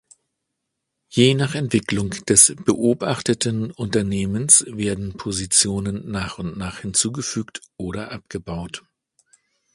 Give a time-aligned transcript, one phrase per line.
[1.09, 8.83] Je nach Entwicklung des beobachteten Unternehmens werden Positionen nach und nach hinzugefügt oder abgebaut.